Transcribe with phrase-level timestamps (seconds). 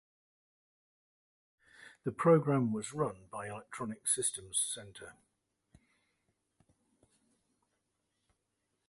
[2.05, 5.13] The program was run by Electronic Systems Center.